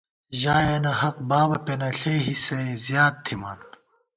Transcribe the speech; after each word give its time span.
ژایَنہ 0.39 0.91
حق 1.01 1.17
بابہ 1.29 1.57
پېنہ، 1.65 1.89
ݪے 1.99 2.13
حِصئے 2.27 2.61
زیات 2.85 3.15
تھِمان 3.25 3.59